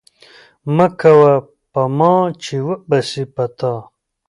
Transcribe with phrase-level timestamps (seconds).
[0.75, 1.33] مه کوه
[1.71, 3.73] په ما، چې وبه سي په تا!